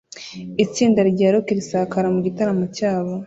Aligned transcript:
Itsinda 0.63 0.99
rya 1.11 1.27
rock 1.33 1.47
risakara 1.57 2.07
mu 2.15 2.19
gitaramo 2.25 2.65
cyabo 2.77 3.11